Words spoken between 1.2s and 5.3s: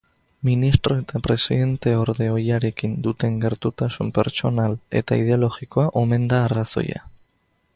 presidenteorde ohiarekin duten gertutasun pertsonal eta